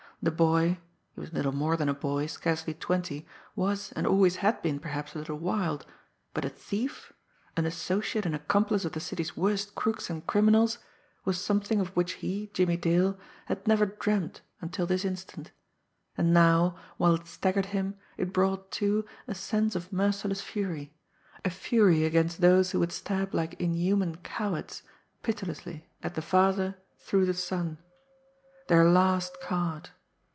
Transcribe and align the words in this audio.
The 0.23 0.29
boy, 0.29 0.77
he 1.15 1.19
was 1.19 1.33
little 1.33 1.51
more 1.51 1.75
than 1.75 1.89
a 1.89 1.95
boy, 1.95 2.27
scarcely 2.27 2.75
twenty, 2.75 3.25
was 3.55 3.91
and 3.93 4.05
always 4.05 4.35
had 4.35 4.61
been, 4.61 4.77
perhaps, 4.79 5.15
a 5.15 5.17
little 5.17 5.39
wild, 5.39 5.83
but 6.35 6.45
a 6.45 6.49
thief, 6.49 7.11
an 7.57 7.65
associate 7.65 8.23
and 8.27 8.35
accomplice 8.35 8.85
of 8.85 8.91
the 8.91 8.99
city's 8.99 9.35
worst 9.35 9.73
crooks 9.73 10.11
and 10.11 10.27
criminals 10.27 10.77
was 11.25 11.41
something 11.43 11.79
of 11.79 11.87
which 11.97 12.11
he, 12.21 12.51
Jimmie 12.53 12.77
Dale, 12.77 13.17
had 13.47 13.67
never 13.67 13.87
dreamed 13.87 14.41
until 14.61 14.85
this 14.85 15.03
instant, 15.05 15.51
and 16.15 16.31
now, 16.31 16.75
while 16.97 17.15
it 17.15 17.25
staggered 17.25 17.67
him, 17.73 17.95
it 18.15 18.31
brought, 18.31 18.69
too, 18.69 19.05
a 19.27 19.33
sense 19.33 19.75
of 19.75 19.91
merciless 19.91 20.41
fury 20.41 20.93
a 21.43 21.49
fury 21.49 22.05
against 22.05 22.41
those 22.41 22.69
who 22.69 22.79
would 22.79 22.91
stab 22.91 23.33
like 23.33 23.55
inhuman 23.59 24.17
cowards, 24.17 24.83
pitilessly, 25.23 25.89
at 26.03 26.13
the 26.13 26.21
father 26.21 26.75
through 26.99 27.25
the 27.25 27.33
son. 27.33 27.79
Their 28.67 28.87
last 28.87 29.41
card! 29.41 29.89